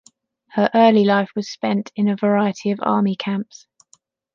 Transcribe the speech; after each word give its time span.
Her 0.53 0.67
early 0.73 1.05
life 1.05 1.29
was 1.35 1.47
spent 1.51 1.91
in 1.95 2.07
a 2.07 2.15
variety 2.15 2.71
of 2.71 2.79
Army 2.81 3.15
camps. 3.15 3.67